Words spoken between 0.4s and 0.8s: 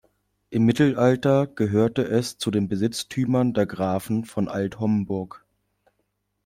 Im